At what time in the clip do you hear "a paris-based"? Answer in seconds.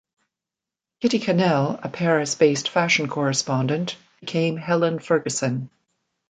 1.83-2.69